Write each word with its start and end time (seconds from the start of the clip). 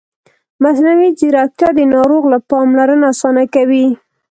مصنوعي 0.63 1.09
ځیرکتیا 1.19 1.69
د 1.75 1.79
ناروغ 1.93 2.23
پاملرنه 2.51 3.05
اسانه 3.13 3.43
کوي. 3.55 3.85